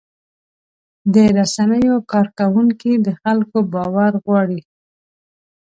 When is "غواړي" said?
4.23-4.61